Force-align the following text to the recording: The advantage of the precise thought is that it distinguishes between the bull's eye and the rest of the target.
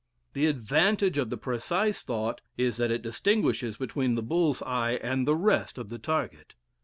The 0.33 0.47
advantage 0.47 1.19
of 1.19 1.29
the 1.29 1.37
precise 1.37 2.01
thought 2.01 2.41
is 2.57 2.77
that 2.77 2.89
it 2.89 3.03
distinguishes 3.03 3.77
between 3.77 4.15
the 4.15 4.23
bull's 4.23 4.63
eye 4.63 4.93
and 4.93 5.27
the 5.27 5.35
rest 5.35 5.77
of 5.77 5.89
the 5.89 5.99
target. 5.99 6.55